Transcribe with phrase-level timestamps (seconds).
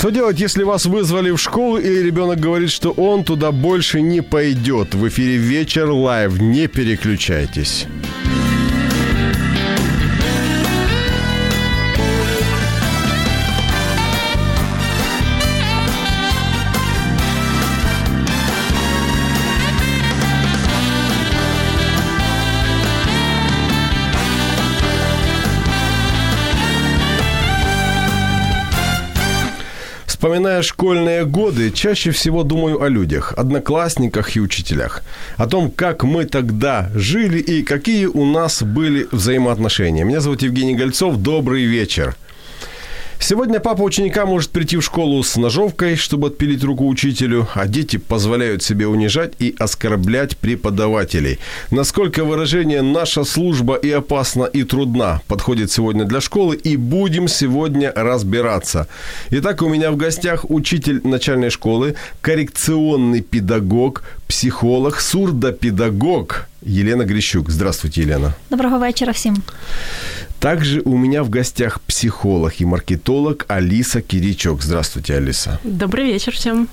[0.00, 4.22] Что делать, если вас вызвали в школу или ребенок говорит, что он туда больше не
[4.22, 4.94] пойдет?
[4.94, 6.40] В эфире Вечер live.
[6.40, 7.86] Не переключайтесь.
[30.20, 35.02] Вспоминая школьные годы, чаще всего думаю о людях, одноклассниках и учителях.
[35.38, 40.04] О том, как мы тогда жили и какие у нас были взаимоотношения.
[40.04, 41.16] Меня зовут Евгений Гольцов.
[41.16, 42.16] Добрый вечер.
[43.22, 47.98] Сегодня папа ученика может прийти в школу с ножовкой, чтобы отпилить руку учителю, а дети
[47.98, 51.38] позволяют себе унижать и оскорблять преподавателей.
[51.70, 57.92] Насколько выражение «наша служба и опасна, и трудна» подходит сегодня для школы, и будем сегодня
[57.94, 58.88] разбираться.
[59.28, 67.50] Итак, у меня в гостях учитель начальной школы, коррекционный педагог, психолог, сурдопедагог Елена Грищук.
[67.50, 68.32] Здравствуйте, Елена.
[68.50, 69.42] Доброго вечора всім.
[70.38, 74.62] Также у меня в гостях психолог и маркетолог Алиса Киричок.
[74.62, 75.58] Здравствуйте, Алиса.
[75.64, 76.68] Добрый вечер всем.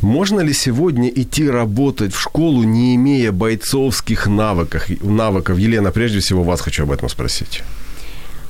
[0.00, 4.88] Можно ли сегодня идти работать в школу, не имея бойцовских навыков?
[5.02, 5.58] навыков?
[5.58, 7.62] Елена, прежде всего вас хочу об этом спросить.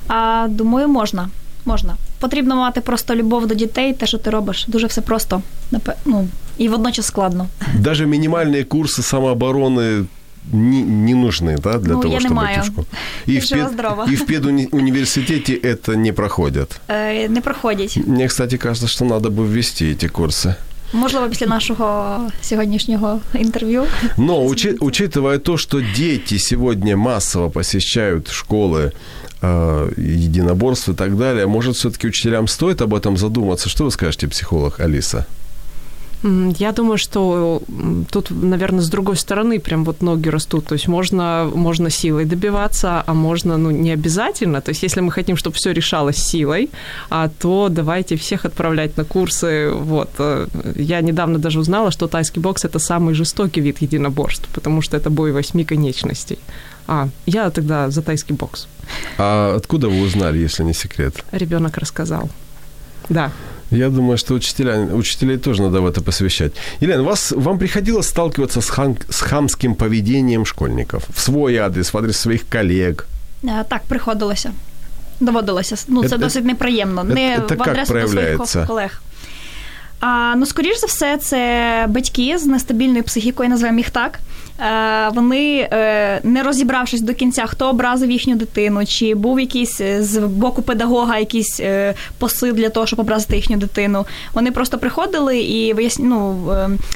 [0.07, 1.29] А, думаю, можна
[1.66, 1.96] Можна.
[2.18, 4.64] Потрібно мати просто любов до дітей, те, що ти робиш.
[4.68, 5.42] Дуже все просто.
[6.04, 7.48] Ну, і водночас складно.
[7.78, 10.06] Даже минимальные курсы самообороны
[10.52, 12.58] не, не нужны, да, для ну, того, я чтобы не маю.
[12.58, 12.86] идти в школу.
[13.26, 16.80] И в, пед, и в педуниверситете это не проходят.
[16.88, 17.96] Е, не проходять.
[17.96, 20.54] Мне, кстати, кажется, что надо бы ввести эти курсы.
[20.92, 23.84] Можливо, після нашого сьогоднішнього інтерв'ю.
[24.16, 28.92] Но учи, учитывая то, что дети сегодня массово посещают школы, э,
[29.41, 33.69] единоборств и так далее, может, все-таки учителям стоит об этом задуматься?
[33.69, 35.25] Что вы скажете, психолог Алиса?
[36.23, 37.61] Я думаю, что
[38.09, 40.65] тут, наверное, с другой стороны прям вот ноги растут.
[40.65, 44.61] То есть можно, можно силой добиваться, а можно, ну, не обязательно.
[44.61, 46.71] То есть если мы хотим, чтобы все решалось силой,
[47.11, 49.69] а то давайте всех отправлять на курсы.
[49.71, 50.09] Вот.
[50.75, 55.11] Я недавно даже узнала, что тайский бокс– это самый жестокий вид единоборств, потому что это
[55.11, 56.39] бой восьми конечностей.
[56.87, 58.67] А, я тогда за тайский бокс.
[59.17, 61.13] А откуда вы узнали, если не секрет?
[61.31, 62.29] Ребенок рассказал.
[63.09, 63.31] Да.
[63.71, 66.53] Я думаю, что учителя, учителей тоже надо в это посвящать.
[66.79, 71.03] Елена, вас, вам приходилось сталкиваться с, хам, с хамским поведением школьников?
[71.13, 73.05] В свой адрес, в адрес своих коллег?
[73.69, 74.51] Так, приходилося.
[75.19, 75.75] Доводилося.
[75.87, 77.03] Ну, це, це досить неприємно.
[77.03, 79.01] Не це в адресу до своїх колег.
[79.99, 84.19] А, ну, скоріш за все, це батьки з нестабільною психікою, називаємо їх так.
[84.59, 90.17] Е, вони, е, не розібравшись до кінця, хто образив їхню дитину, чи був якийсь з
[90.17, 94.05] боку педагога якийсь е, посил для того, щоб образити їхню дитину.
[94.33, 96.47] Вони просто приходили і ну,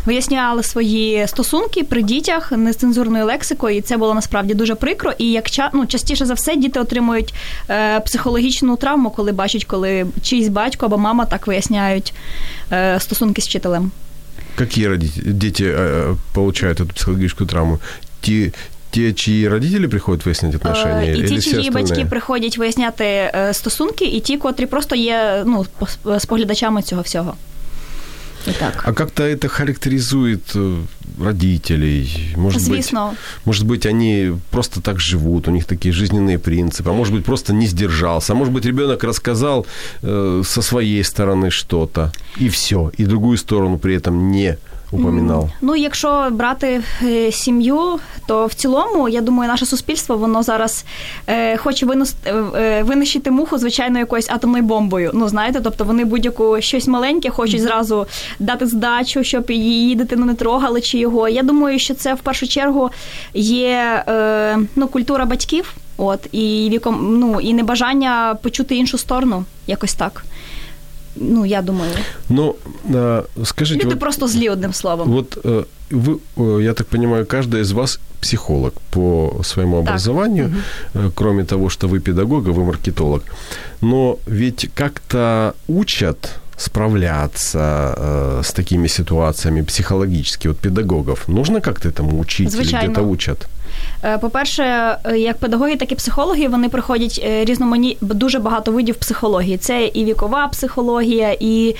[0.05, 5.13] виясняли свої стосунки при дітях нецензурною лексикою, і це було насправді дуже прикро.
[5.17, 7.33] І як ну, частіше за все діти отримують
[8.05, 12.13] психологічну травму, коли бачать, коли чийсь батько або мама так виясняють
[12.99, 13.91] стосунки з вчителем.
[14.59, 17.79] Які родители, дети э, получают эту психологическую травму?
[18.21, 18.53] Ті,
[18.91, 21.11] Ті, чиї родителі приходять виясняти отношения?
[21.11, 25.65] І ті, чиї батьки приходять виясняти стосунки, і ті, котрі просто є ну,
[26.19, 27.35] споглядачами цього всього.
[28.59, 28.83] Так.
[28.87, 30.55] А как-то это характеризует
[31.19, 32.33] родителей?
[32.35, 32.99] Может Звісно.
[32.99, 37.25] Быть, может быть, они просто так живут, у них такие жизненные принципы, а может быть,
[37.25, 39.65] просто не сдержался, а может быть, ребенок рассказал
[40.03, 42.11] э, со своей стороны что-то,
[42.41, 44.57] и все, и другую сторону при этом не
[44.91, 45.49] упоминав.
[45.61, 50.85] Ну, якщо брати е, сім'ю, то в цілому, я думаю, наше суспільство воно зараз
[51.27, 52.15] е, хоче винос,
[52.55, 55.11] е, винищити муху, звичайно, якоюсь атомною бомбою.
[55.13, 58.05] Ну, знаєте, тобто вони будь-яку щось маленьке хочуть зразу
[58.39, 61.29] дати здачу, щоб її дитину не трогали чи його.
[61.29, 62.89] Я думаю, що це в першу чергу
[63.33, 69.93] є е, ну, культура батьків, от і віком, ну і небажання почути іншу сторону, якось
[69.93, 70.23] так.
[71.21, 71.91] Ну, я думаю.
[72.29, 72.55] Ну,
[73.43, 73.83] скажите...
[73.83, 75.11] Люди вот, просто злі, одним словом.
[75.11, 75.37] Вот
[75.91, 76.19] вы,
[76.63, 80.53] я так понимаю, каждая из вас психолог по своему образованию,
[80.95, 81.11] угу.
[81.15, 83.23] кроме того, что вы педагог, а вы маркетолог.
[83.81, 92.19] Но ведь как-то учат справляться э, с такими ситуациями психологически, вот педагогов, нужно как-то этому
[92.19, 92.85] учить Звичайно.
[92.85, 93.47] или где-то учат?
[94.03, 94.63] Е, По-перше,
[95.03, 99.57] е, як педагоги, так і психологи, вони проходять е, різномані дуже багато видів психології.
[99.57, 101.75] Це і вікова психологія, і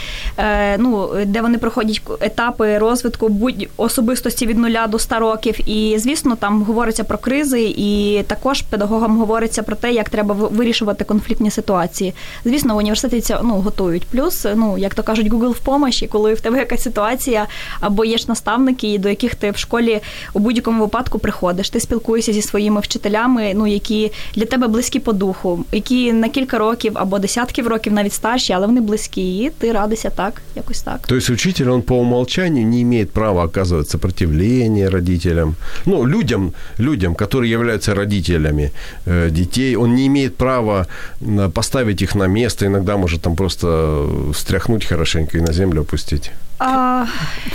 [0.78, 5.70] ну, де вони проходять етапи розвитку будь особистості від нуля до 100 років.
[5.70, 11.04] І звісно, там говориться про кризи, і також педагогам говориться про те, як треба вирішувати
[11.04, 12.14] конфліктні ситуації.
[12.46, 14.06] Звісно, в університеті це ну, готують.
[14.06, 17.48] Плюс, ну як то кажуть, Google в помощі, коли в тебе якась ситуація,
[17.80, 20.02] або є ж наставники, до яких ти в школі
[20.34, 21.70] у будь-якому випадку приходиш.
[21.70, 26.59] Ти спілкуєшся зі своїми вчителями, ну які для тебе близькі по духу, які на кілька
[26.59, 31.07] років або десятків років навіть старші, але вони близькі, і ти радишся так, якось так.
[31.07, 35.55] То есть учитель, он по умолчанию не имеет права оказывать сопротивление родителям,
[35.87, 38.71] ну, людям, людям, которые являются родителями
[39.07, 40.87] э, детей, он не имеет права
[41.23, 45.81] м, поставить их на место, иногда может там просто э, стряхнуть хорошенько и на землю
[45.81, 46.31] опустить.
[46.64, 47.08] А,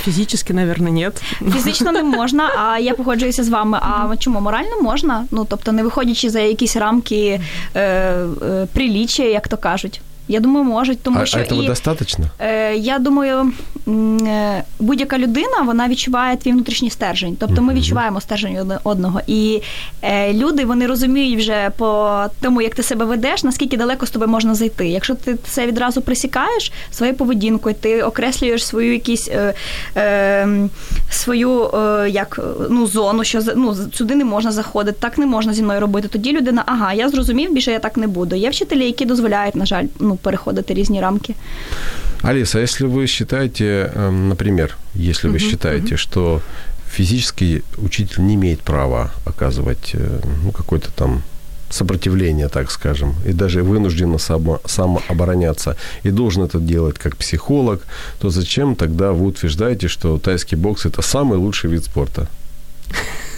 [0.04, 1.22] Физически, наверное, нет.
[1.52, 3.78] Фізично не можна, а я погоджуюся з вами.
[3.82, 5.26] А чому морально можна?
[5.30, 7.40] Ну тобто, не виходячи за якісь рамки
[7.74, 10.00] е, е, приліччя, як то кажуть.
[10.28, 12.24] Я думаю, можуть, тому а, що а і, достаточно?
[12.38, 13.52] Е, я думаю,
[13.88, 17.36] е, будь-яка людина вона відчуває твій внутрішній стержень.
[17.40, 19.20] Тобто ми відчуваємо стержень одного.
[19.26, 19.62] І
[20.02, 24.30] е, люди вони розуміють вже по тому, як ти себе ведеш, наскільки далеко з тобою
[24.30, 24.88] можна зайти.
[24.88, 29.54] Якщо ти це відразу присікаєш своєю поведінкою, ти окреслюєш свою якісь е,
[29.96, 30.68] е,
[31.10, 32.40] свою е, як
[32.70, 36.08] ну зону, що ну сюди не можна заходити, так не можна зі мною робити.
[36.08, 38.36] Тоді людина, ага, я зрозумів, більше я так не буду.
[38.36, 41.34] Є вчителі, які дозволяють, на жаль, ну переходити різні рамки.
[42.22, 46.40] Алиса, если вы считаете, например, если вы считаете, что
[46.90, 49.94] физический учитель не имеет права оказывать
[50.44, 51.22] ну, какое-то там
[51.70, 57.86] сопротивление, так скажем, и даже вынужденно само, самообороняться, и должен это делать как психолог,
[58.20, 62.28] то зачем тогда вы утверждаете, что тайский бокс– это самый лучший вид спорта?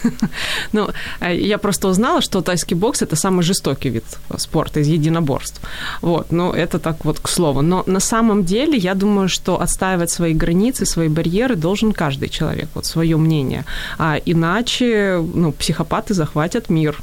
[0.72, 0.88] Ну,
[1.20, 4.04] э, я просто узнала, что тайский бокс– это самый жестокий вид
[4.36, 5.60] спорта из единоборств.
[6.02, 7.62] Вот, ну, это так вот к слову.
[7.62, 12.68] Но на самом деле я думаю, что отстаивать свои границы, свои барьеры должен каждый человек,
[12.74, 13.64] вот свое мнение.
[13.98, 16.96] А иначе, ну, психопаты захватят мир.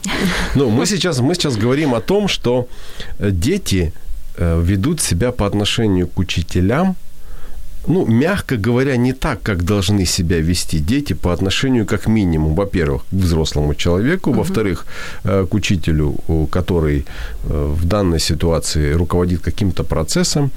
[0.55, 2.67] Ну, мы сейчас, мы сейчас говорим о том, что
[3.19, 3.93] э, дети
[4.37, 6.95] э, ведут себя по отношению к учителям,
[7.87, 13.01] ну, мягко говоря, не так, как должны себя вести дети по отношению, как минимум, во-первых,
[13.11, 14.85] к взрослому человеку, во-вторых,
[15.23, 16.15] э, к учителю,
[16.51, 17.05] который
[17.43, 20.51] э, в данной ситуации руководит каким-то процессом,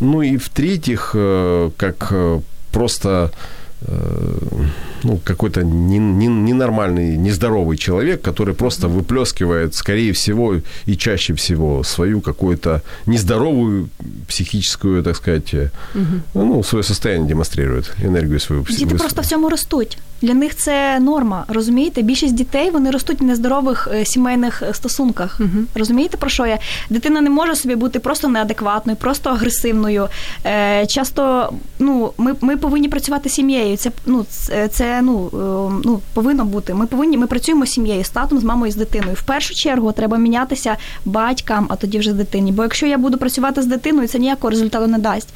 [0.00, 2.12] ну и в-третьих, э, как
[2.72, 3.30] просто
[5.04, 10.54] ну, какой-то не- не- ненормальный, нездоровый человек, который просто выплескивает, скорее всего,
[10.86, 13.88] и чаще всего свою какую-то нездоровую
[14.28, 15.70] психическую, так сказать, э,
[16.34, 18.62] ну, свое состояние демонстрирует, энергию свою.
[18.62, 19.98] Діти просто в цьому ростуть.
[20.22, 21.44] Для них це норма.
[21.48, 22.02] Розумієте?
[22.02, 25.40] Більшість дітей вони ростуть в нездорових е, сімейних е, стосунках.
[25.74, 26.58] Розумієте, про що я?
[26.90, 30.08] Дитина не може собі бути просто неадекватною, просто агресивною.
[30.46, 33.76] Е, часто ну, ми, ми повинні працювати з сім'єю.
[33.76, 34.26] Це ну
[34.70, 36.74] це, ну, е, ну повинно бути.
[36.74, 39.14] Ми повинні ми працюємо з сім'єю, з татом, з мамою, з дитиною.
[39.14, 42.52] В першу чергу треба мінятися батькам, а тоді вже дитині.
[42.52, 45.28] Бо якщо я буду працювати з дитиною, це ніякого результату не дасть.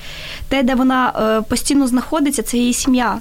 [0.49, 1.13] Те, де вона
[1.49, 3.21] постійно знаходиться, це її сім'я.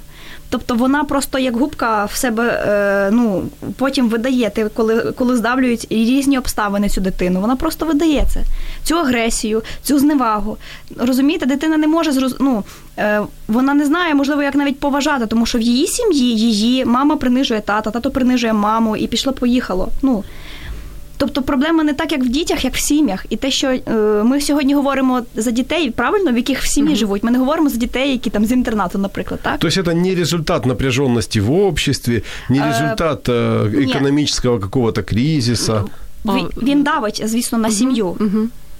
[0.54, 3.44] Тобто вона просто як губка в себе е, ну,
[3.78, 8.42] потім видає, ти, коли, коли здавлюють різні обставини цю дитину, вона просто видає це.
[8.84, 10.58] Цю агресію, цю зневагу.
[10.98, 12.36] Розумієте, дитина не може зроз...
[12.40, 12.64] ну,
[12.98, 17.16] е, вона не знає, можливо, як навіть поважати, тому що в її сім'ї її мама
[17.16, 19.90] принижує тата, тато принижує маму і пішло-поїхало.
[20.02, 20.24] Ну,
[21.23, 23.27] Тобто проблема не так, як в дітях, як в сім'ях.
[23.31, 23.93] І те, що е,
[24.25, 27.25] ми сьогодні говоримо за дітей, правильно, в яких в сім'ї живуть.
[27.25, 29.59] Ми не говоримо за дітей, які там з інтернату, наприклад, так?
[29.59, 33.89] То есть это не результат напряженности в обществе, не Э, результат э, нет.
[33.89, 35.85] экономического какого-то кризиса.
[36.25, 38.17] Він, він давить, звісно, на сім'ю.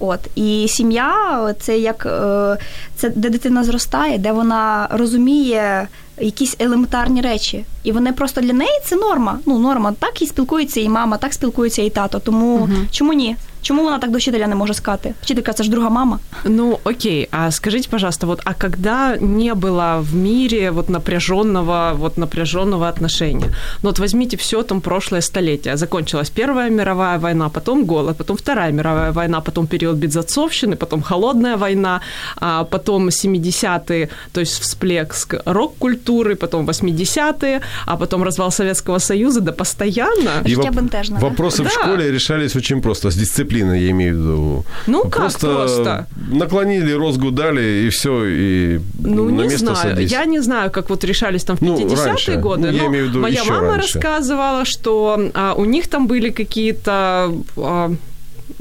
[0.06, 2.58] От і сім'я це як е,
[2.96, 5.88] це де дитина зростає, де вона розуміє
[6.20, 9.40] якісь елементарні речі, і вони просто для неї це норма.
[9.46, 9.94] Ну норма.
[10.00, 12.20] Так і спілкується і мама, так спілкується і тато.
[12.20, 13.36] Тому чому ні?
[13.64, 15.14] Чому вона так до вчителя не може сказати?
[15.22, 16.20] Вчителька це ж друга мама.
[16.46, 22.18] Ну, окей, а скажите, пожалуйста, вот, а когда не было в мире вот напряженного, вот
[22.18, 23.48] напряженного отношения?
[23.82, 25.78] Ну, вот возьмите все там прошлое столетие.
[25.78, 31.58] Закончилась Первая мировая война, потом голод, потом Вторая мировая война, потом период безотцовщины, потом Холодная
[31.58, 32.02] война,
[32.36, 39.52] а потом 70-е, то есть всплеск рок-культуры, потом 80-е, а потом развал Советского Союза, да
[39.52, 40.32] постоянно.
[40.46, 41.28] И воп- бентежне, да?
[41.28, 44.66] вопросы в школе решались очень просто с дисциплиной дисциплина, я имею в виду.
[44.88, 46.08] Ну, как просто?
[46.32, 49.78] наклонили, розгу дали, и все, и ну, на не место знаю.
[49.96, 50.12] садись.
[50.12, 52.36] Я не знаю, как вот решались там в Ну, 50-е раньше.
[52.36, 54.00] годы, Ну, я имею в виду моя мама раньше.
[54.00, 57.32] рассказывала, что а, у них там были какие-то...
[57.58, 57.92] а,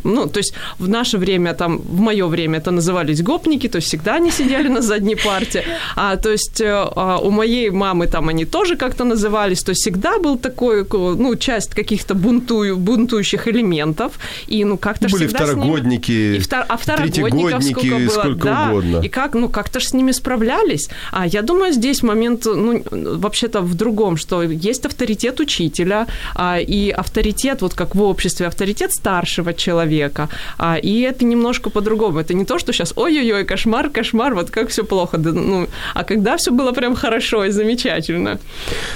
[0.05, 3.89] ну, то есть в наше время, там, в мое время это назывались гопники, то есть
[3.89, 5.65] всегда они сидели на задней парте.
[5.97, 6.67] А, то есть э,
[6.97, 11.15] а, у моей мамы там они тоже как-то назывались, то есть всегда был такой, ко-
[11.15, 14.13] ну, часть каких-то бунтую, бунтующих элементов,
[14.47, 18.69] и, ну, как-то Были с ними- второгодники, и втор- а второгодников сколько было, сколько да,
[18.71, 19.01] угодно.
[19.05, 20.89] и как, ну, как-то ж с ними справлялись.
[21.13, 26.91] А я думаю, здесь момент, ну, вообще-то в другом, что есть авторитет учителя, а, и
[26.91, 29.92] авторитет, вот как в обществе, авторитет старшего человека,
[30.58, 32.20] а, и это немножко по-другому.
[32.20, 36.04] Это не то, что сейчас, ой-ой-ой, кошмар, кошмар, вот как все плохо, да, ну, а
[36.04, 38.38] когда все было прям хорошо и замечательно.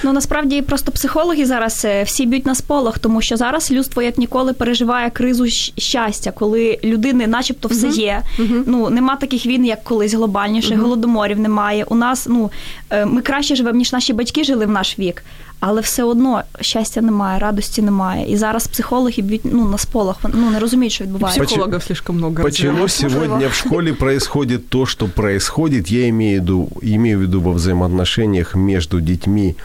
[0.04, 4.18] Ну насправді просто психологи зараз е, всі б'ють на сполох, тому що зараз людство як
[4.18, 8.22] ніколи переживає кризу щ- щастя, коли людини, начебто, все є.
[8.66, 11.84] Ну нема таких війн, як колись глобальніше, голодоморів немає.
[11.90, 12.52] У нас ну
[12.90, 15.24] е, ми краще живемо, ніж наші батьки жили в наш вік.
[15.62, 18.32] Але все одно щастя немає, радості немає.
[18.32, 21.40] І зараз психологи б'ють ну, на сполох, вони, ну не розуміють, що відбувається.
[21.40, 22.36] Почему- Психологов слишком много.
[22.44, 23.10] Почему развивается.
[23.10, 27.52] сегодня в школе происходит то, что происходит, я имею в виду, имею в виду во
[27.52, 29.56] взаимоотношениях между детьми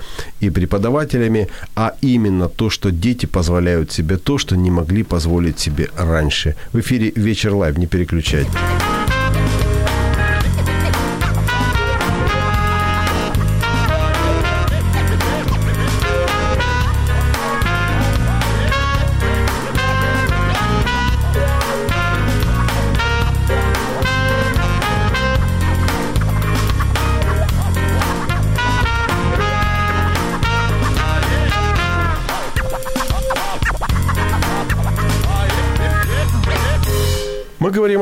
[0.42, 5.88] и преподавателями, а именно то, что дети позволяют себе то, что не могли позволить себе
[5.96, 6.54] раньше.
[6.72, 8.46] В эфире «Вечер лайв», не переключать.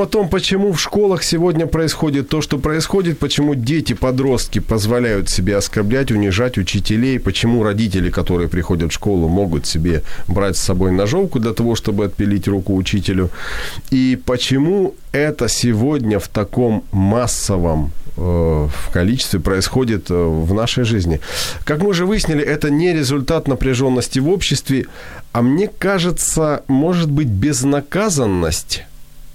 [0.09, 6.11] Том, почему в школах сегодня происходит то, что происходит, почему дети, подростки позволяют себе оскорблять,
[6.11, 11.53] унижать учителей, почему родители, которые приходят в школу, могут себе брать с собой ножовку для
[11.53, 13.29] того, чтобы отпилить руку учителю,
[13.91, 21.19] и почему это сегодня в таком массовом э, в количестве происходит э, в нашей жизни.
[21.63, 24.85] Как мы уже выяснили, это не результат напряженности в обществе,
[25.31, 28.83] а мне кажется, может быть, безнаказанность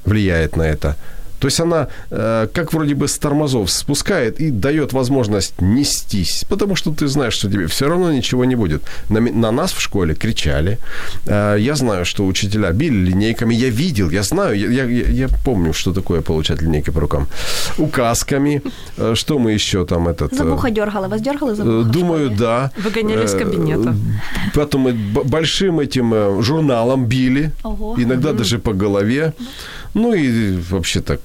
[0.04, 0.94] влияет на это.
[1.40, 6.74] То есть она э, как вроде бы с тормозов спускает и дает возможность нестись, потому
[6.76, 8.80] что ты знаешь, что тебе все равно ничего не будет.
[9.10, 10.78] На, на нас в школе кричали.
[11.26, 13.54] Э, я знаю, что учителя били линейками.
[13.54, 17.26] Я видел, я знаю, я, я, я- помню, что такое получать линейки по рукам.
[17.78, 18.62] Указками.
[18.98, 20.34] Э, что мы еще там этот...
[20.34, 21.08] За э, вуха дергали.
[21.08, 21.76] Вас дергали за вуха?
[21.76, 22.38] Э, в Думаю, школі?
[22.38, 22.70] да.
[22.84, 23.94] Выгоняли из Э, кабинета.
[24.54, 27.50] Потом б- большим этим э, журналом били.
[27.64, 27.96] Ого.
[27.98, 29.32] Иногда даже по голове.
[29.94, 31.20] Ну и вообще так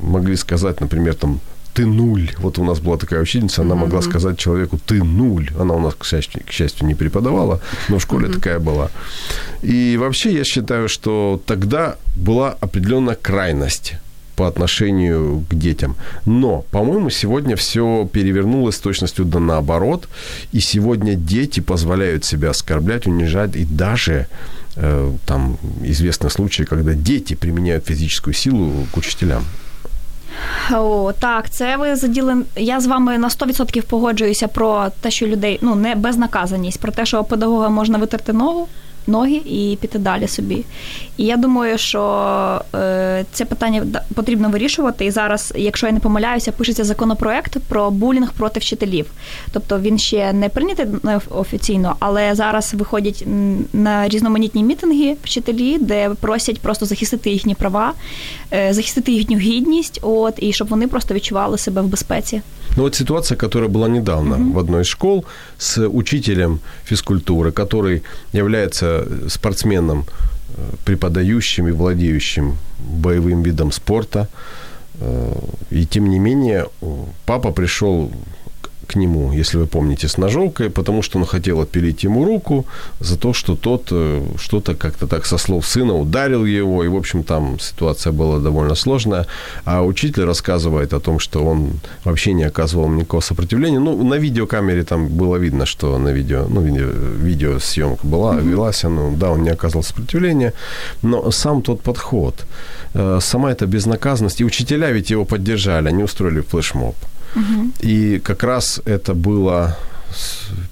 [0.00, 1.40] могли сказать, например, там
[1.74, 2.30] ты нуль.
[2.38, 5.50] Вот у нас была такая учительница, она могла сказать человеку ты нуль.
[5.58, 8.90] Она у нас, к счастью, к счастью не преподавала, но в школе такая была.
[9.62, 13.94] И вообще я считаю, что тогда была определенная крайность
[14.36, 15.96] по отношению к детям.
[16.26, 20.08] Но, по-моему, сегодня все перевернулось с точностью да наоборот.
[20.52, 23.56] И сегодня дети позволяют себя оскорблять, унижать.
[23.56, 24.26] И даже
[25.24, 29.44] там известны случаи, когда дети применяют физическую силу к учителям.
[30.72, 32.36] О, так, це ви заділи.
[32.56, 37.06] Я з вами на 100% погоджуюся про те, що людей ну не безнаказаність, про те,
[37.06, 38.68] що педагога можна витерти ногу.
[39.06, 40.64] Ноги і піти далі собі.
[41.16, 42.00] І я думаю, що
[42.74, 45.04] е, це питання потрібно вирішувати.
[45.04, 49.06] І зараз, якщо я не помиляюся, пишеться законопроект про булінг проти вчителів.
[49.52, 50.86] Тобто він ще не прийнятий
[51.30, 53.24] офіційно, але зараз виходять
[53.72, 57.92] на різноманітні мітинги вчителі, де просять просто захистити їхні права,
[58.52, 62.42] е, захистити їхню гідність, от і щоб вони просто відчували себе в безпеці.
[62.76, 65.24] Ну вот ситуация, которая была недавно в одной из школ
[65.58, 68.02] с учителем физкультуры, который
[68.32, 70.04] является спортсменом,
[70.56, 74.28] э, преподающим и владеющим боевым видом спорта.
[75.00, 75.32] Э,
[75.70, 76.66] И тем не менее,
[77.26, 78.10] папа пришел
[78.86, 82.64] к- нему, если вы помните, с ножовкой, потому что он хотел отпилить ему руку
[83.00, 86.96] за то, что тот э, что-то как-то так со слов сына ударил его, и, в
[86.96, 89.26] общем, там ситуация была довольно сложная.
[89.64, 93.80] А учитель рассказывает о том, что он вообще не оказывал никакого сопротивления.
[93.80, 96.86] Ну, на видеокамере там было видно, что на видео, ну, видео,
[97.22, 100.52] видеосъемка была, велась, ну, да, он не оказывал сопротивления,
[101.02, 102.34] но сам тот подход,
[102.94, 106.94] э, сама эта безнаказанность, и учителя ведь его поддержали, они устроили флешмоб.
[107.80, 109.76] И как раз это было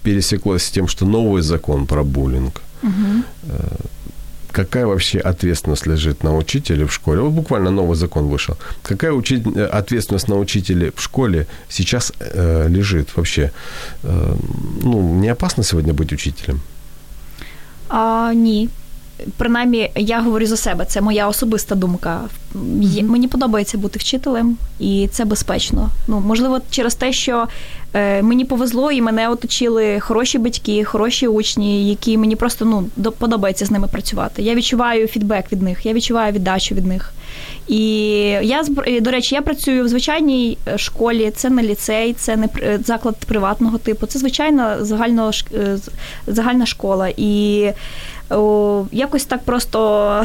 [0.02, 2.88] пересеклось с тем, что новый закон про буллинг, э,
[4.52, 7.20] какая вообще ответственность лежит на учителе в школе?
[7.20, 8.56] Вот буквально новый закон вышел.
[8.82, 13.50] Какая учи- э, ответственность на учителе в школе сейчас э, лежит вообще?
[14.04, 14.36] Э,
[14.82, 16.60] ну, не опасно сегодня быть учителем?
[17.88, 18.68] А, ні.
[19.36, 22.20] Принаймні, я говорю за себе, це моя особиста думка.
[22.80, 25.90] Є- Мені подобається бути вчителем, і це безпечно.
[26.08, 27.46] Ну, можливо, через те, що
[27.94, 33.12] е, мені повезло, і мене оточили хороші батьки, хороші учні, які мені просто ну, до-
[33.12, 34.42] подобається з ними працювати.
[34.42, 37.12] Я відчуваю фідбек від них, я відчуваю віддачу від них.
[37.68, 37.84] І
[38.42, 38.62] я
[39.00, 42.48] до речі, я працюю в звичайній е, школі, це не ліцей, це не
[42.84, 45.78] заклад приватного типу, це звичайна загально, ш- е,
[46.26, 47.08] загальна школа.
[47.16, 47.68] І
[48.91, 50.23] якось так просто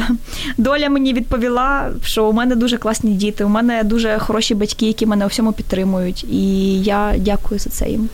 [0.57, 5.05] доля мені відповіла, що у мене дуже класні діти, у мене дуже хороші батьки, які
[5.05, 6.23] мене у всьому підтримують.
[6.23, 8.09] І я дякую за це їм.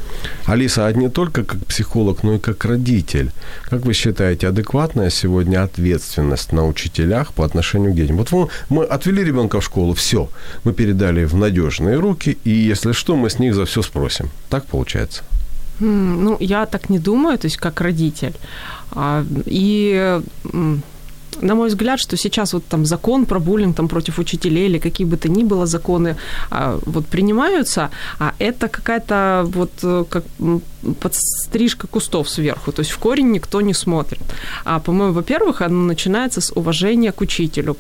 [0.46, 3.26] Алиса, а не только как психолог, но и как родитель.
[3.70, 8.18] Как вы считаете, адекватная сегодня ответственность на учителях по отношению к детям?
[8.18, 10.28] Вот мы, мы отвели ребенка в школу, все,
[10.66, 14.30] мы передали в надежные руки, и если что, мы с них за все спросим.
[14.50, 15.22] Так получается?
[15.82, 18.34] М, Ну, я так не думаю, то есть как родитель.
[18.95, 20.21] А, И
[21.45, 25.07] на мой взгляд, что сейчас вот там закон про буллинг там против учителей или какие
[25.07, 26.17] бы то ни было законы
[26.51, 30.25] а, вот принимаются, а это какая-то вот э, как
[31.01, 34.23] подстрижка кустов сверху, то есть в корень никто не смотрит.
[34.65, 37.77] А, по-моему, во-первых, оно начинается с уважения к учителю,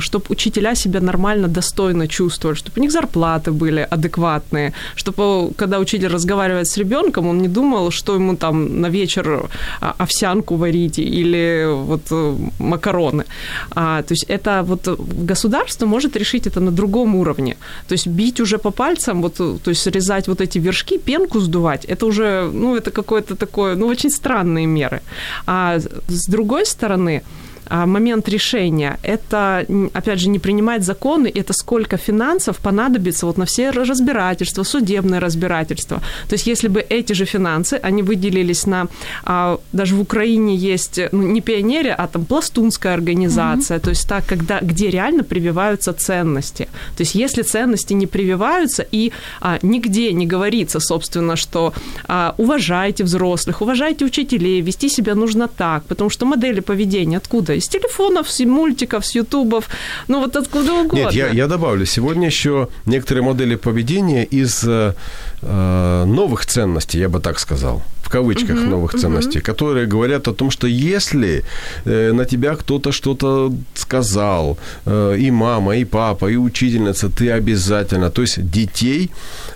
[0.00, 6.08] чтобы учителя себя нормально, достойно чувствовали, чтобы у них зарплаты были адекватные, чтобы когда учитель
[6.08, 9.48] разговаривает с ребенком, он не думал, что ему там на вечер
[9.80, 12.36] а, овсянку варить или вот э,
[12.78, 13.24] макароны.
[13.70, 14.88] А, то есть это вот
[15.26, 17.56] государство может решить это на другом уровне.
[17.88, 21.84] То есть бить уже по пальцам, вот, то есть срезать вот эти вершки, пенку сдувать,
[21.84, 25.00] это уже, ну, это какое-то такое, ну, очень странные меры.
[25.46, 27.22] А с другой стороны,
[27.70, 33.70] момент решения– это, опять же, не принимать законы, это сколько финансов понадобится вот на все
[33.70, 36.00] разбирательства, судебное разбирательство.
[36.28, 38.86] То есть если бы эти же финансы, они выделились на,
[39.24, 44.24] а, даже в Украине есть, ну, не пионерия, а там пластунская организация, то есть так,
[44.26, 46.68] когда, где реально прививаются ценности.
[46.96, 51.72] То есть если ценности не прививаются и а, нигде не говорится, собственно, что
[52.06, 57.57] а, уважайте взрослых, уважайте учителей, вести себя нужно так, потому что модели поведения откуда?
[57.58, 59.68] Из телефонов, с мультиков, с ютубов,
[60.06, 60.96] ну вот откуда угодно.
[60.96, 64.94] Нет, я, я добавлю, сегодня еще некоторые модели поведения из э,
[65.42, 69.00] э, новых ценностей, я бы так сказал, в кавычках uh-huh, новых uh-huh.
[69.00, 71.42] ценностей, которые говорят о том, что если
[71.84, 78.10] э, на тебя кто-то что-то сказал, э, и мама, и папа, и учительница, ты обязательно,
[78.10, 79.10] то есть детей,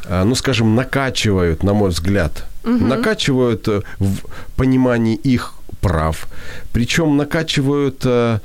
[0.05, 2.85] э, ну скажем, накачивают, на мой взгляд, uh-huh.
[2.85, 4.17] накачивают в
[4.57, 6.27] понимании их прав.
[6.73, 8.39] Причем накачивают э,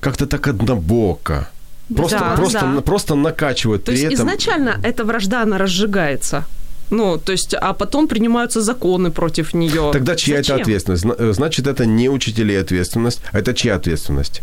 [0.00, 1.48] как-то так однобоко.
[1.96, 2.80] Просто, да, просто, да.
[2.80, 3.84] просто накачивают.
[3.84, 4.16] То есть этом...
[4.16, 6.44] изначально эта вражда, она разжигается.
[6.90, 9.90] Ну, то есть, а потом принимаются законы против нее.
[9.92, 10.56] Тогда чья Зачем?
[10.56, 11.34] это ответственность?
[11.34, 14.42] Значит, это не учителей ответственность, а это чья ответственность?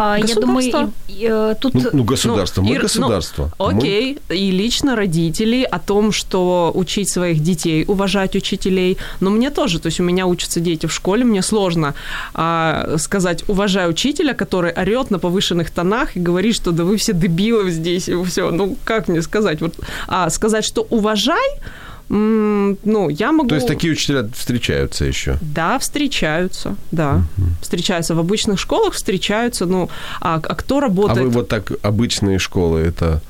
[0.00, 1.74] Я думаю, и, и, тут...
[1.74, 3.50] Ну, ну государство, ну, мы и, государство.
[3.58, 4.36] Ну, окей, мы...
[4.36, 8.96] и лично родителей о том, что учить своих детей, уважать учителей.
[9.20, 11.94] Но мне тоже, то есть у меня учатся дети в школе, мне сложно
[12.32, 17.12] а, сказать, уважай учителя, который орет на повышенных тонах и говорит, что да вы все
[17.12, 18.50] дебилы здесь, и все.
[18.50, 19.60] Ну, как мне сказать?
[19.60, 19.74] Вот,
[20.08, 21.60] а сказать, что уважай,
[22.10, 23.48] ну, я могу...
[23.48, 25.38] То есть такие учителя встречаются еще?
[25.40, 27.22] Да, встречаются, да.
[27.36, 27.46] Угу.
[27.62, 29.88] Встречаются в обычных школах, встречаются, ну,
[30.20, 31.20] а, а кто работает...
[31.20, 33.22] А вы вот так, обычные школы, это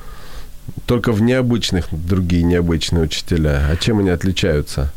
[0.87, 3.67] только в необычных другие необычные учителя.
[3.69, 4.91] А чем они отличаются?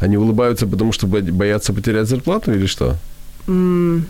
[0.00, 2.96] Они улыбаются, потому что боятся потерять зарплату или что?
[3.46, 4.06] М-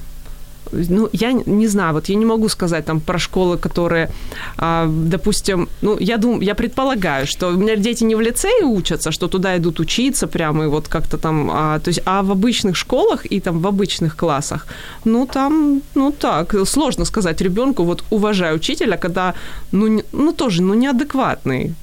[0.72, 4.10] ну, я не знаю, вот я не могу сказать там про школы, которые,
[4.56, 9.12] а, допустим, ну, я думаю, я предполагаю, что у меня дети не в лицее учатся,
[9.12, 12.76] что туда идут учиться прямо и вот как-то там, а, то есть, а в обычных
[12.76, 14.66] школах и там в обычных классах,
[15.04, 19.34] ну, там, ну, так, сложно сказать ребенку, вот, уважай учителя, когда,
[19.72, 21.74] ну, ну, тоже, ну, неадекватный,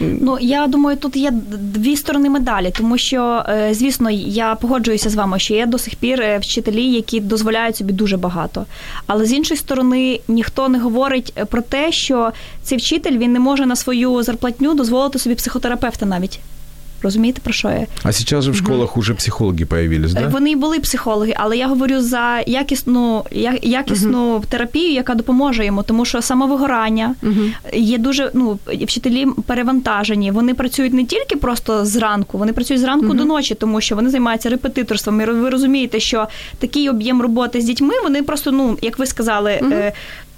[0.00, 5.38] Ну, я думаю, тут є дві сторони медалі, тому що, звісно, я погоджуюся з вами,
[5.38, 8.66] що є до сих пір вчителі, які дозволяють собі дуже багато.
[9.06, 12.32] Але з іншої сторони, ніхто не говорить про те, що
[12.62, 16.40] цей вчитель він не може на свою зарплатню дозволити собі психотерапевта навіть.
[17.02, 17.86] Розумієте, про що я?
[18.02, 20.28] А сейчас же в школах уже психологи появились, да?
[20.28, 25.82] Вони і були психологи, але я говорю за якісну, я- якісну терапію, яка допоможе йому,
[25.82, 27.14] тому що самовигорання
[27.72, 30.30] є дуже ну вчителі перевантажені.
[30.30, 34.48] Вони працюють не тільки просто зранку, вони працюють зранку до ночі, тому що вони займаються
[34.50, 35.20] репетиторством.
[35.20, 36.28] І ви розумієте, що
[36.58, 39.60] такий об'єм роботи з дітьми, вони просто, ну як ви сказали.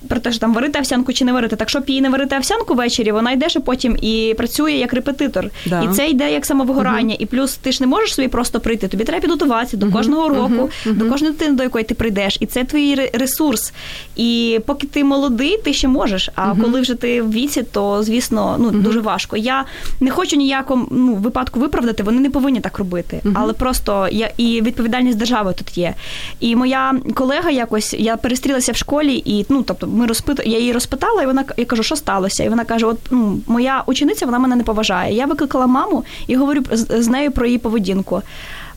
[0.08, 1.56] Про те, що там варити овсянку чи не варити.
[1.56, 5.50] Так щоб їй не варити овсянку ввечері, вона йде ще потім і працює як репетитор.
[5.66, 5.82] Да.
[5.82, 7.16] І це йде як самовигорання.
[7.18, 8.88] І плюс ти ж не можеш собі просто прийти.
[8.88, 12.36] Тобі треба підготуватися до кожного року, до кожної дитини, до якої ти прийдеш.
[12.40, 13.72] І це твій ресурс.
[14.16, 16.30] І поки ти молодий, ти ще можеш.
[16.34, 19.36] А коли вже ти в віці, то звісно ну дуже важко.
[19.36, 19.64] Я
[20.00, 23.22] не хочу ніякому ну, випадку виправдати, вони не повинні так робити.
[23.34, 25.94] Але просто я і відповідальність держави тут є.
[26.40, 30.40] І моя колега якось я перестрілася в школі, і ну тобто ми розпит...
[30.44, 32.44] я її розпитала, і вона я кажу, що сталося?
[32.44, 35.14] І вона каже: От ну, моя учениця вона мене не поважає.
[35.14, 38.22] Я викликала маму і говорю з, з нею про її поведінку.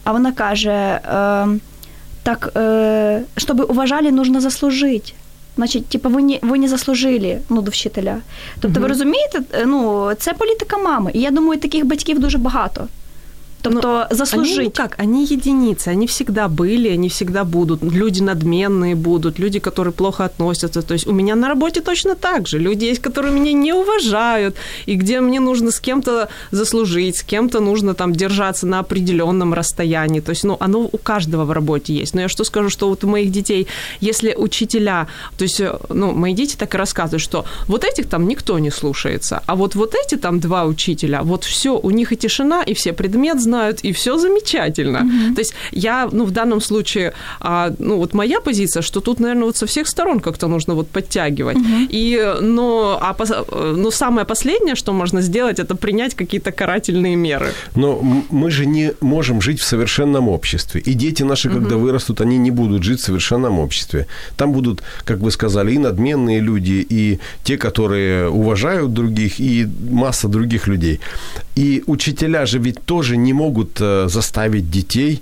[0.04, 1.48] А вона каже: е,
[2.24, 5.14] так, е, щоб уважали, нужно заслужити.
[5.56, 8.18] Значить, типу, ви не, ви не заслужили ну, до вчителя.
[8.60, 11.12] Тобто, ви розумієте, е, ну, це політика мами.
[11.14, 12.88] І я думаю, таких батьків дуже багато.
[13.62, 14.74] Тобто, Они, ну заслужить.
[14.74, 17.84] как, они единицы, они всегда были, они всегда будут.
[17.84, 20.82] Люди надменные будут, люди, которые плохо относятся.
[20.82, 22.58] То есть у меня на работе точно так же.
[22.58, 24.56] Люди есть, которые меня не уважают,
[24.88, 30.22] и где мне нужно с кем-то заслужить, с кем-то нужно там держаться на определенном расстоянии.
[30.22, 32.16] То есть, ну, оно у каждого в работе есть.
[32.16, 33.68] Но я что скажу, что вот у моих детей,
[34.00, 38.60] если учителя, то есть, ну, мои дети так и рассказывают, что вот этих там никто
[38.60, 42.64] не слушается, а вот вот эти там два учителя, вот все, у них и тишина,
[42.64, 43.51] и все предмет знают,
[43.84, 45.00] и все замечательно.
[45.36, 49.46] То есть я, ну, в данном случае, а, ну, вот моя позиция, что тут, наверное,
[49.46, 51.58] вот со всех сторон как-то нужно вот подтягивать.
[51.90, 53.16] И, но, а,
[53.76, 57.52] но самое последнее, что можно сделать, это принять какие-то карательные меры.
[57.76, 60.82] Но мы же не можем жить в совершенном обществе.
[60.82, 64.08] И дети наши, когда вырастут, они не будут жить в совершенном обществе.
[64.38, 70.28] Там будут, как вы сказали, и надменные люди, и те, которые уважают других, и масса
[70.28, 71.00] других людей.
[71.56, 75.22] И учителя же ведь тоже не могут э, заставить детей.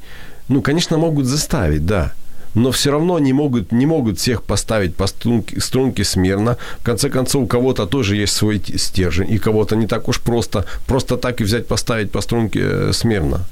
[0.50, 2.12] Ну, конечно, могут заставить, да.
[2.56, 6.58] Но все равно не могут, не могут всех поставить по струнке, струнке смирно.
[6.80, 10.66] В конце концов, у кого-то тоже есть свой стержень, и кого-то не так уж просто,
[10.88, 13.46] просто так и взять, поставить по струнке э, смирно.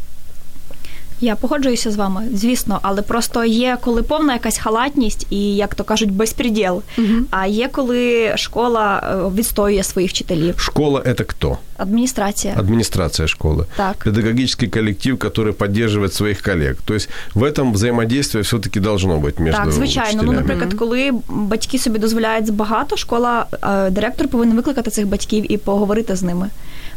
[1.20, 5.85] Я погоджуюся з вами, звісно, але просто є коли повна якась халатність і, як то
[5.85, 6.83] кажуть, безпреділ.
[7.31, 10.55] А є коли школа е, відстоює своїх вчителів.
[10.59, 11.59] Школа – это кто?
[11.77, 12.55] Адміністрація.
[12.59, 13.64] Администрация школы.
[13.77, 13.96] Так.
[14.05, 16.77] Педагогический коллектив, который поддерживает своих коллег.
[16.85, 20.22] То есть в этом взаимодействие все-таки должно быть между Так, звичайно.
[20.22, 20.40] Ну, учителями.
[20.40, 26.16] наприклад, коли батьки собі дозволяють багато, школа, е, директор повинен викликати цих батьків і поговорити
[26.16, 26.51] з ними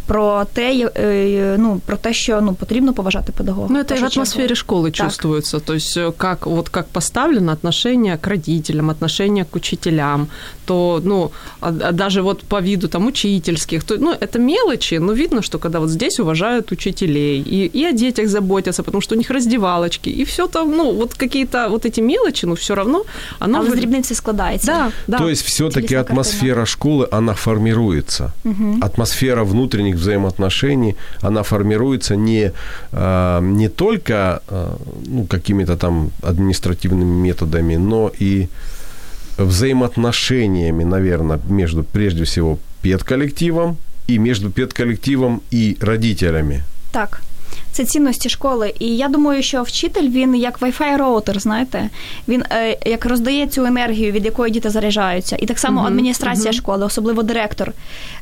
[0.10, 3.68] про те, я- е, ну, про те, що ну, потрібно поважати педагога.
[3.72, 4.56] Ну, В это и першу в атмосфере чергу.
[4.56, 4.96] школы Так.
[4.96, 5.60] чувствуется.
[5.60, 10.28] То есть, э, как, вот как поставлено отношение к родителям, отношение к учителям,
[10.66, 15.14] то, ну, а- а даже вот по виду там учительских, то, ну, это мелочи, но
[15.14, 19.18] видно, что когда вот здесь уважают учителей, и, и о детях заботятся, потому что у
[19.18, 23.04] них раздевалочки, и все там, ну, вот какие-то вот эти мелочи, ну, все равно,
[23.40, 23.58] оно...
[23.58, 24.72] Але з вы- дрібниці складається.
[24.72, 25.18] Да, да.
[25.18, 28.32] То есть все-таки Телесная атмосфера школы, она формируется.
[28.82, 32.53] Атмосфера внутренних взаимоотношений, она формируется не,
[32.93, 38.49] а, не только а, ну, какими-то там административными методами, но и
[39.39, 46.63] взаимоотношениями, наверное, между, прежде всего, педколлективом и между педколлективом и родителями.
[46.93, 47.23] Так.
[47.73, 48.75] Це цінності школи.
[48.79, 51.91] І я думаю, що вчитель він як Wi-Fi роутер, знаєте,
[52.29, 55.37] він е, як роздає цю енергію, від якої діти заряджаються.
[55.37, 57.73] І так само адміністрація школи, особливо директор.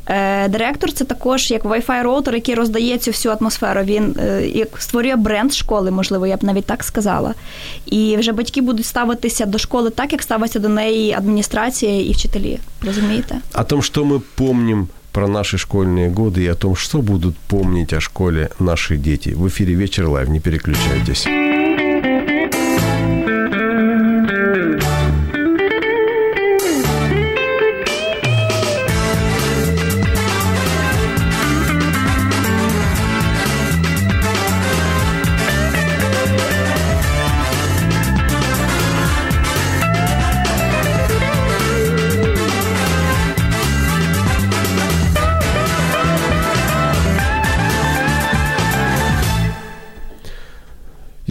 [0.07, 3.83] Е, директор це також як Wi-Fi роутер, який роздає цю всю атмосферу.
[3.83, 7.35] Він е, як створює бренд школи, можливо, я б навіть так сказала.
[7.87, 12.59] І вже батьки будуть ставитися до школи так, як ставиться до неї адміністрація і вчителі.
[12.87, 13.41] Розумієте?
[13.55, 14.89] О том, что мы помним
[15.19, 19.31] про наши школьные годы и о том, что будут помнить о школе наши дети.
[19.31, 20.29] В эфире «Вечер Live».
[20.29, 21.27] Не переключайтесь.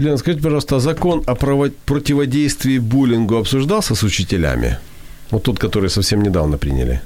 [0.08, 1.36] Елена, скажите, пожалуйста, закон о
[1.86, 4.78] противодействии буллингу обсуждался с учителями?
[5.32, 7.00] Вот тот, который совсем недавно приняли.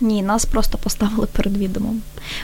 [0.00, 2.00] Ні, нас просто поставили перед відомом.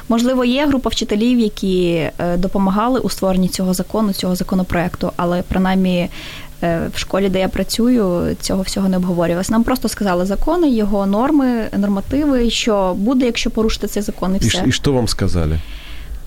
[0.08, 1.86] Можливо, є група вчителів, які
[2.18, 6.08] е, допомагали у створенні цього закону, цього законопроекту, але принаймні
[6.62, 9.50] е, в школі, де я працюю, цього всього не обговорювалось.
[9.50, 14.50] Нам просто сказали закони, його норми, нормативи, що буде, якщо порушити цей закон, і все.
[14.58, 15.58] ш- и что вам сказали?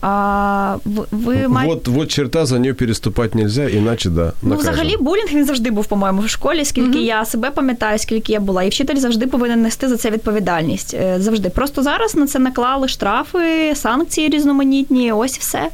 [0.01, 1.73] А ви, ви маєте...
[1.73, 5.86] Вот, вот черта, за нее переступать нельзя, иначе да, Ну, взагалі, булінг він завжди був,
[5.86, 8.63] по-моєму, в школі, скільки я себе пам'ятаю, скільки я була.
[8.63, 10.93] І вчитель завжди повинен нести за це відповідальність.
[10.93, 11.49] Е, Завжди.
[11.49, 15.69] Просто зараз на це наклали штрафи, санкції різноманітні, ось і все.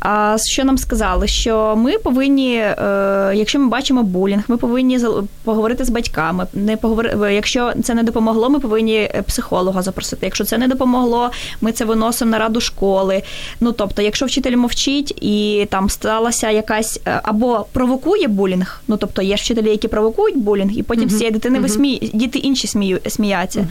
[0.00, 1.26] А що нам сказали?
[1.28, 5.00] Що ми повинні, е, якщо ми бачимо булінг, ми повинні
[5.44, 6.46] поговорити з батьками.
[6.54, 7.34] Не поговори...
[7.34, 10.26] Якщо це не допомогло, ми повинні е, психолога запросити.
[10.26, 13.22] Якщо це не допомогло, ми це виносимо на раду школи.
[13.60, 19.22] Ну тобто, якщо вчитель мовчить і там сталася якась е, або провокує булінг, ну тобто
[19.22, 22.10] є ж вчителі, які провокують булінг, і потім з цієї дитини висмі...
[22.14, 23.00] діти інші смію...
[23.06, 23.66] сміються.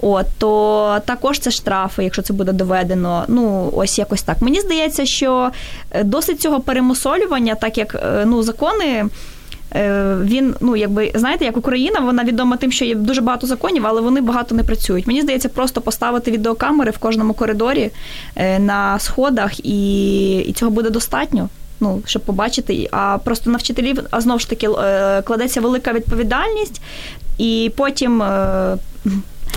[0.00, 3.24] От то також це штрафи, якщо це буде доведено.
[3.28, 4.42] Ну ось якось так.
[4.42, 5.50] Мені здається, що
[5.90, 9.04] е, досить цього перемусолювання, так як е, ну закони.
[9.74, 13.86] Е, Він, ну якби знаєте, як Україна, вона відома тим, що є дуже багато законів,
[13.86, 15.06] але вони багато не працюють.
[15.06, 17.90] Мені здається, просто поставити відеокамери в кожному коридорі
[18.36, 21.48] е, на сходах, і, і цього буде достатньо.
[21.80, 26.82] Ну, щоб побачити, а просто на вчителів, а знову ж таки, е, кладеться велика відповідальність,
[27.38, 28.22] і потім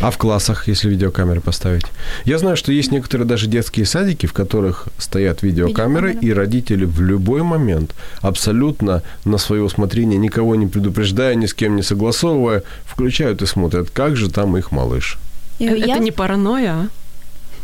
[0.01, 1.85] А в классах, если видеокамеры поставить?
[2.25, 6.27] Я знаю, что есть некоторые даже детские садики, в которых стоят видеокамеры, Видеокамеры.
[6.27, 11.75] и родители в любой момент, абсолютно на свое усмотрение, никого не предупреждая, ни с кем
[11.75, 15.17] не согласовывая, включают и смотрят, как же там их малыш.
[15.59, 16.87] Это я- не паранойя, а?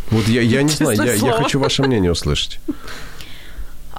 [0.09, 2.59] Вот я, я не знаю, я, я хочу ваше мнение услышать.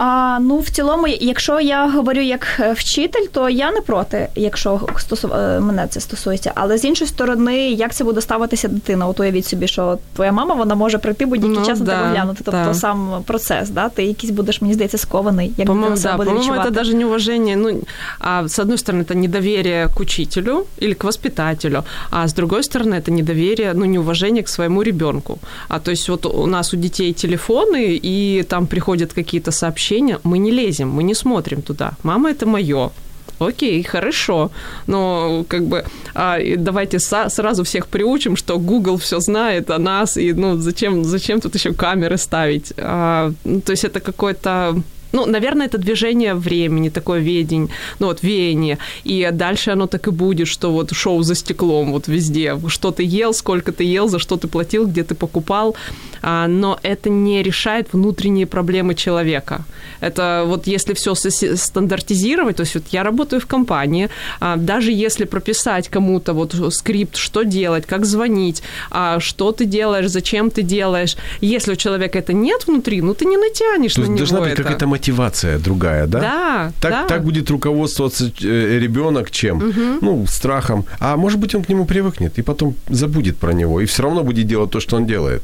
[0.02, 4.82] А, ну, в цілому, якщо я говорю як е, вчитель, то я не проти, якщо
[4.98, 5.28] стосу...
[5.34, 6.52] е, мене це стосується.
[6.56, 9.08] Але з іншої сторони, як це буде ставитися дитина?
[9.08, 12.08] От уявіть собі, що твоя мама вона може прийти будь-який Ну, час на да, тебе
[12.10, 12.42] глянути.
[12.44, 12.74] Тобто да.
[12.74, 13.90] сам процес, да?
[13.90, 16.70] ти якийсь будеш, мені здається, скований, як По-моему, дитина себе да, буде по-моему, відчувати.
[16.70, 17.82] это даже неуважение, ну,
[18.20, 22.96] а с одной стороны, это недоверие к учителю или к воспитателю, а с другой стороны,
[22.96, 25.40] это недоверие, ну, неуважение к своему ребенку.
[25.70, 29.88] А то есть вот у нас у детей телефоны, и там приходят какие-то сообщения,
[30.25, 31.93] мы не лезем, мы не смотрим туда.
[32.03, 32.91] Мама, это мое.
[33.39, 34.51] Окей, хорошо,
[34.87, 40.17] но как бы а, давайте са- сразу всех приучим, что Google все знает о нас,
[40.17, 42.73] и ну зачем, зачем тут еще камеры ставить?
[42.77, 44.77] А, ну, то есть это какой-то
[45.13, 48.79] ну, наверное, это движение времени, такое ведень, ну вот веяние.
[49.05, 52.59] И дальше оно так и будет, что вот шоу за стеклом, вот везде.
[52.69, 55.77] Что ты ел, сколько ты ел, за что ты платил, где ты покупал.
[56.23, 59.65] А, но это не решает внутренние проблемы человека.
[60.01, 64.09] Это вот если все стандартизировать, то есть вот я работаю в компании,
[64.41, 70.09] а, даже если прописать кому-то вот скрипт, что делать, как звонить, а, что ты делаешь,
[70.09, 74.07] зачем ты делаешь, если у человека это нет внутри, ну ты не натянешь То на
[74.07, 74.63] него должна быть это.
[74.63, 76.20] какая-то мотивация другая, да?
[76.20, 77.04] Да, Так, да.
[77.08, 79.74] так будет руководствоваться э, ребенок чем?
[80.02, 80.84] Ну, страхом.
[81.00, 84.24] А может быть, он к нему привыкнет и потом забудет про него, и все равно
[84.24, 85.42] будет делать то, что он делает.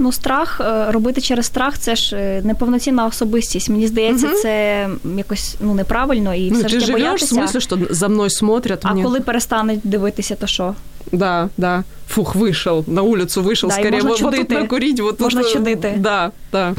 [0.00, 3.70] Ну, страх е, робити через страх це ж е, неповноцінна особистість.
[3.70, 7.34] Мені здається, це якось ну неправильно і Ну, все ж ты таки живешь в боятися.
[7.34, 8.80] смысле, что за мной смотрят?
[8.82, 10.74] А мне- коли перестануть дивитися, то що?
[11.12, 11.84] Да, да.
[12.08, 14.60] Фух, вышел, на улицу вышел, Да, и скорее можно вот, вот тут чудити.
[14.62, 15.50] накурить, вот Можно тут...
[15.50, 15.94] э, чудити.
[15.98, 16.74] Да, да.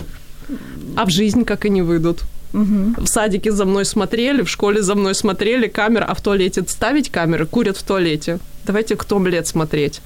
[0.97, 2.23] А в жизнь как они выйдут?
[2.55, 3.05] Угу.
[3.05, 7.11] В садике за мной смотрели, в школе за мной смотрели, камера, а в туалете ставить
[7.11, 8.39] камеры, курят в туалете.
[8.67, 10.01] Давайте кто лет смотреть.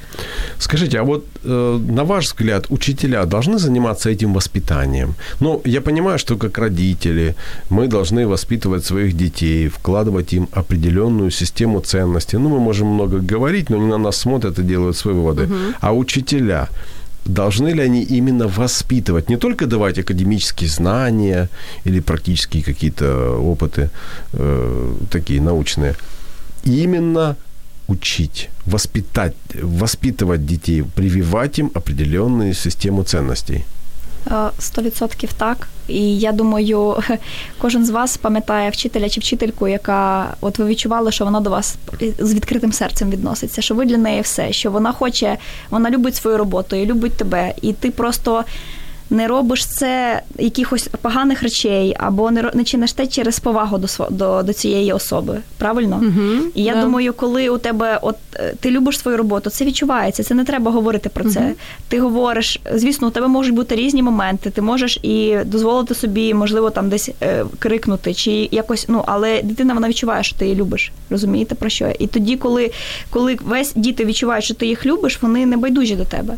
[0.59, 5.15] Скажите, а вот э, на ваш взгляд, учителя должны заниматься этим воспитанием?
[5.41, 7.37] Ну, я понимаю, что как родители
[7.71, 12.39] мы должны воспитывать своих детей, вкладывать им определенную систему ценностей.
[12.39, 15.49] Ну, мы можем много говорить, но они на нас смотрят и делают свои выводы.
[15.81, 16.69] А учителя
[17.29, 21.49] должны ли они именно воспитывать, не только давать академические знания
[21.85, 23.91] или практические какие-то опыты
[24.33, 25.95] э, такие научные,
[26.65, 27.37] именно
[27.89, 33.65] учить, воспитать, воспитывать детей, прививать им определенную систему ценностей.
[34.31, 35.69] Е, Сто відсотків так.
[35.89, 36.97] І я думаю,
[37.59, 41.77] кожен з вас пам'ятає вчителя чи вчительку, яка от ви відчували, що вона до вас
[42.19, 45.39] з відкритим серцем відноситься, що ви для неї все, що вона хоче,
[45.71, 47.55] вона любить свою роботу і любить тебе.
[47.63, 48.45] І ти просто
[49.11, 54.43] не робиш це якихось поганих речей, або не не чиниш те через повагу до до,
[54.43, 55.41] до цієї особи.
[55.59, 55.97] Правильно?
[55.97, 56.83] Угу, І я да.
[56.83, 60.23] думаю, коли у тебе от е, ти любиш свою роботу, це відчувається.
[60.23, 61.41] Це не треба говорити про це.
[61.41, 61.51] Угу.
[61.89, 64.51] Ти говориш, звісно, у тебе можуть бути різні моменти.
[64.51, 69.75] Ти можеш і дозволити собі, можливо, там десь е, крикнути, чи якось, ну але дитина
[69.75, 70.93] вона відчуває, що ти її любиш.
[71.11, 71.93] Розумієте про що?
[71.99, 72.71] І тоді, коли,
[73.11, 76.35] коли весь діти відчувають, що ти їх любиш, вони не байдужі до тебе.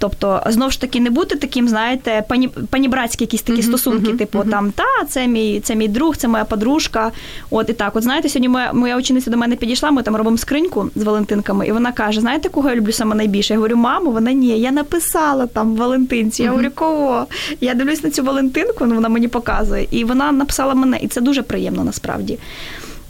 [0.00, 4.18] Тобто, знову ж таки, не бути таким, знаєте, пані, панібратські якісь такі uh-huh, стосунки, uh-huh,
[4.18, 4.50] типу uh-huh.
[4.50, 7.12] там та це мій це мій друг, це моя подружка.
[7.50, 7.96] От і так.
[7.96, 11.66] От знаєте, сьогодні моя моя учениця до мене підійшла, ми там робимо скриньку з Валентинками,
[11.66, 13.52] і вона каже: Знаєте, кого я люблю саме найбільше?
[13.54, 16.42] Я говорю, маму, вона ні, я написала там Валентинці.
[16.42, 17.26] Я говорю, кого?
[17.60, 21.20] Я дивлюсь на цю Валентинку, ну вона мені показує, і вона написала мене, і це
[21.20, 22.38] дуже приємно насправді.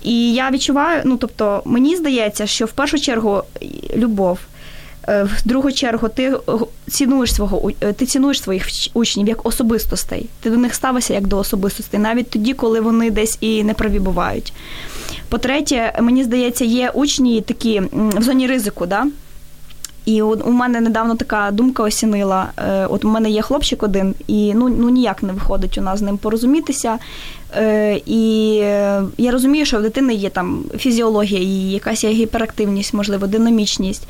[0.03, 3.43] І я відчуваю, ну тобто, мені здається, що в першу чергу
[3.97, 4.39] любов.
[5.09, 6.33] Е, в другу чергу ти
[6.89, 10.27] цінуєш свого е, ти цінуєш своїх учнів як особистостей.
[10.41, 14.53] Ти до них ставишся як до особистостей, навіть тоді, коли вони десь і неправі бувають.
[15.29, 18.87] По-третє, мені здається, є учні такі в зоні ризику.
[18.87, 19.07] да?
[20.05, 22.49] І у мене недавно така думка осінила.
[22.57, 25.99] Е, от у мене є хлопчик один, і ну ну ніяк не виходить у нас
[25.99, 26.99] з ним порозумітися.
[28.07, 28.55] І
[29.19, 34.03] я розумію, що в дитини є там фізіологія, і якась є гіперактивність, можливо, динамічність.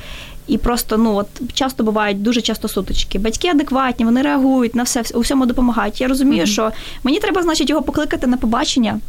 [0.49, 3.19] І просто ну от часто бувають дуже часто сутички.
[3.19, 6.01] Батьки адекватні, вони реагують на все, у всьому допомагають.
[6.01, 6.53] Я розумію, mm-hmm.
[6.53, 6.71] що
[7.03, 8.99] мені треба, значить, його покликати на побачення.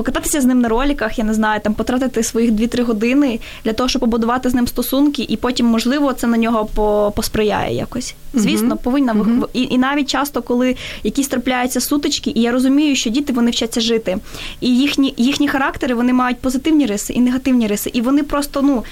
[0.00, 3.88] Покататися з ним на роліках, я не знаю, там потратити своїх 2-3 години для того,
[3.88, 8.14] щоб побудувати з ним стосунки, і потім, можливо, це на нього посприяє якось.
[8.34, 9.48] Звісно, повинна uh-huh.
[9.52, 13.80] І, і навіть часто, коли якісь трапляються сутички, і я розумію, що діти вони вчаться
[13.80, 14.18] жити,
[14.60, 17.90] і їхні їхні характери вони мають позитивні риси і негативні риси.
[17.92, 18.84] І вони просто ну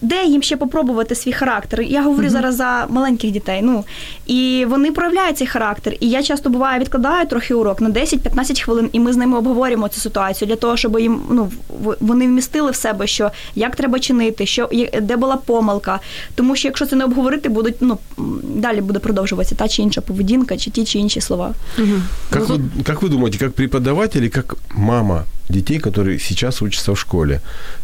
[0.00, 1.82] де їм ще попробувати свій характер?
[1.82, 2.30] Я говорю uh-huh.
[2.30, 3.60] зараз за маленьких дітей.
[3.62, 3.84] Ну
[4.26, 5.96] і вони проявляють цей характер.
[6.00, 9.88] І я часто буває відкладаю трохи урок на 10-15 хвилин, і ми з ними обговорюємо
[9.88, 11.51] цю ситуацію для того, щоб їм ну
[11.99, 14.69] вони вмістили в себе, що як треба чинити, що
[15.01, 15.99] де була помилка.
[16.35, 17.97] Тому що якщо це не обговорити, будуть ну
[18.43, 21.53] далі буде продовжуватися та чи інша поведінка, чи ті чи інші слова.
[21.77, 22.01] Угу.
[22.29, 26.97] Как, вы, как вы думаете, как преподаватель и как мама детей, которые сейчас учатся в
[26.97, 27.41] школе,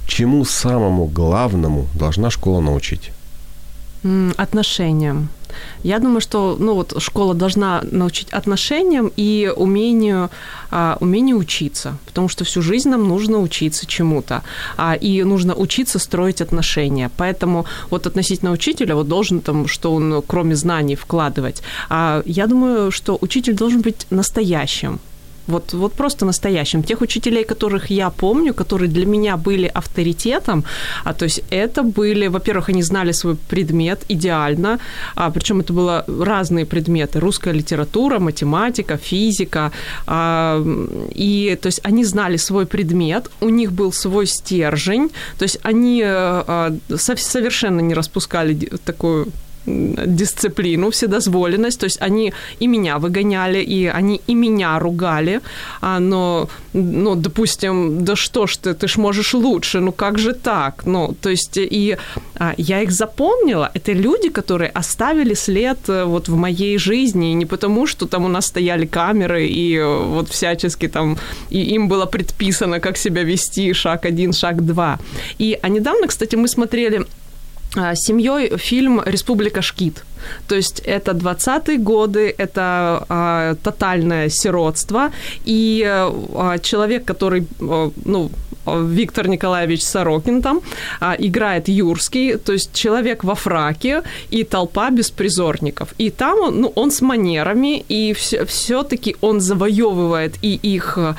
[0.07, 3.11] чему самому главному должна школа научить?
[4.36, 5.28] Отношениям.
[5.82, 10.30] Я думаю, что ну, вот, школа должна научить отношениям и умению,
[10.70, 14.42] а, умению учиться, потому что всю жизнь нам нужно учиться чему-то,
[14.76, 17.10] а, и нужно учиться строить отношения.
[17.16, 21.62] Поэтому вот относительно учителя вот должен там, что он кроме знаний вкладывать.
[21.88, 25.00] А я думаю, что учитель должен быть настоящим,
[25.46, 26.82] вот, вот просто настоящим.
[26.82, 30.64] Тех учителей, которых я помню, которые для меня были авторитетом,
[31.04, 34.78] а то есть это были, во-первых, они знали свой предмет идеально,
[35.16, 39.72] а, причем это были разные предметы, русская литература, математика, физика,
[40.06, 40.62] а,
[41.14, 46.02] и то есть они знали свой предмет, у них был свой стержень, то есть они
[46.04, 49.28] а, совершенно не распускали такую
[49.66, 55.40] дисциплину, вседозволенность, то есть они и меня выгоняли, и они и меня ругали,
[55.80, 60.32] а, но, ну, допустим, да что ж ты, ты ж можешь лучше, ну как же
[60.32, 61.96] так, ну, то есть и
[62.36, 67.46] а, я их запомнила, это люди, которые оставили след э, вот в моей жизни, не
[67.46, 71.18] потому, что там у нас стояли камеры, и э, вот всячески там,
[71.50, 74.98] и им было предписано, как себя вести, шаг один, шаг два.
[75.38, 77.06] И а недавно, кстати, мы смотрели
[77.94, 80.04] семьей фильм «Республика Шкит».
[80.48, 85.10] То есть это 20-е годы, это а, тотальное сиротство,
[85.44, 88.30] и а, человек, который, а, ну,
[88.66, 90.60] Виктор Николаевич Сорокин там
[91.00, 95.94] а, играет Юрский, то есть человек во фраке и толпа беспризорников.
[95.98, 101.16] И там он, ну, он с манерами, и все, все-таки он завоевывает и их а,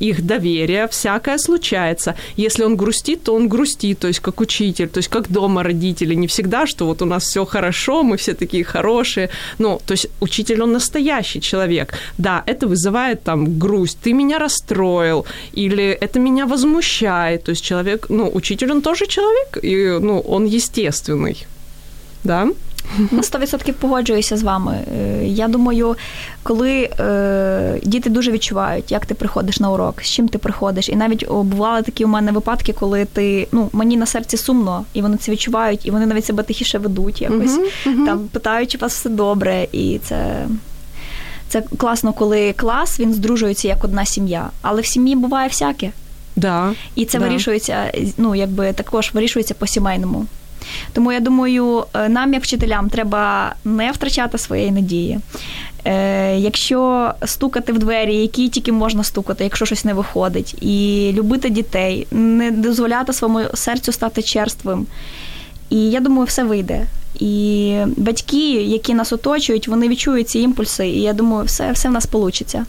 [0.00, 2.14] их доверие, всякое случается.
[2.36, 6.14] Если он грустит, то он грустит, то есть как учитель, то есть как дома родители.
[6.14, 9.28] Не всегда, что вот у нас все хорошо, мы все такие хорошие.
[9.58, 11.94] Ну, то есть учитель, он настоящий человек.
[12.18, 13.98] Да, это вызывает там грусть.
[14.02, 17.44] Ты меня расстроил, или это меня возмущает.
[17.44, 21.46] То есть человек, ну, учитель, он тоже человек, и, ну, он естественный.
[22.26, 22.48] Да?
[23.10, 24.78] На 100% погоджуюся з вами.
[24.96, 25.96] Е, я думаю,
[26.42, 30.88] коли е, діти дуже відчувають, як ти приходиш на урок, з чим ти приходиш.
[30.88, 35.02] І навіть бували такі у мене випадки, коли ти ну мені на серці сумно, і
[35.02, 38.06] вони це відчувають, і вони навіть себе тихіше ведуть, якось uh-huh, uh-huh.
[38.06, 40.46] там питають, чи у вас все добре, і це.
[41.48, 45.92] Це класно, коли клас він здружується як одна сім'я, але в сім'ї буває всяке.
[46.36, 47.24] Да, І це да.
[47.24, 50.26] вирішується, ну якби також вирішується по сімейному.
[50.92, 55.18] Тому я думаю, е, нам, як вчителям, треба не втрачати своєї надії.
[55.84, 61.50] Е, Якщо стукати в двері, які тільки можна стукати, якщо щось не виходить, і любити
[61.50, 64.86] дітей, не дозволяти своєму серцю стати черствим.
[65.70, 66.86] І я думаю, все вийде.
[67.20, 71.92] І батьки, які нас оточують, вони відчують ці імпульси, і я думаю, все, все в
[71.92, 72.64] нас вийде.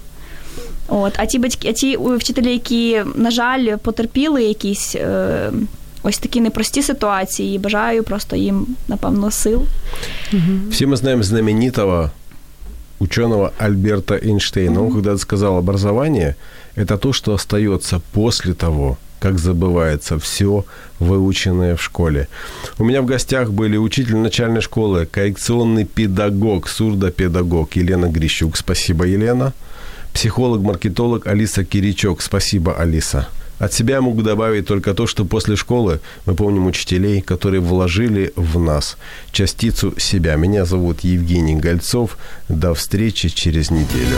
[0.88, 5.52] От, а ті батьки, а ті вчителі, які, на жаль, потерпіли якісь е,
[6.03, 9.67] ось такі непрості ситуації, бажаю просто їм, напевно, сил.
[10.71, 12.11] Все мы знаем знаменитого
[12.99, 14.81] ученого Альберта Эйнштейна.
[14.81, 20.65] Он когда сказал, образование – это то, что остается после того, как забывается все
[21.01, 22.27] выученное в школе.
[22.79, 28.57] У меня в гостях были учитель начальной школы, коррекционный педагог, сурдопедагог Елена Грищук.
[28.57, 29.53] Спасибо, Елена.
[30.13, 32.23] Психолог-маркетолог Алиса Киричок.
[32.23, 33.27] Спасибо, Алиса.
[33.60, 38.60] От себя могу добавить только то, что после школы мы помним учителей, которые вложили в
[38.60, 38.98] нас
[39.32, 40.36] частицу себя.
[40.36, 42.18] Меня зовут Евгений Гольцов.
[42.50, 44.18] До встречи через неделю.